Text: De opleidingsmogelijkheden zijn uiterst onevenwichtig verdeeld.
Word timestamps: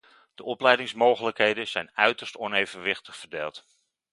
De 0.35 0.43
opleidingsmogelijkheden 0.43 1.67
zijn 1.67 1.91
uiterst 1.95 2.35
onevenwichtig 2.37 3.15
verdeeld. 3.15 3.65